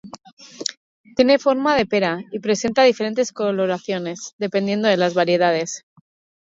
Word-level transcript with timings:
Tiene 1.15 1.37
forma 1.37 1.75
de 1.75 1.85
pera 1.85 2.23
y 2.31 2.39
presenta 2.39 2.81
diferentes 2.81 3.31
coloraciones, 3.31 4.33
dependiendo 4.39 4.87
de 4.87 4.97
las 4.97 5.13
variedades. 5.13 5.85